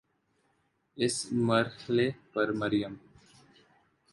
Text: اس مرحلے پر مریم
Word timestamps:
اس 0.97 1.15
مرحلے 1.47 2.09
پر 2.33 2.51
مریم 2.51 2.93